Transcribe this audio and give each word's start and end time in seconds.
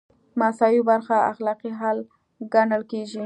مساوي 0.39 0.81
برخه 0.91 1.15
اخلاقي 1.31 1.71
حل 1.79 1.97
ګڼل 2.53 2.81
کیږي. 2.91 3.19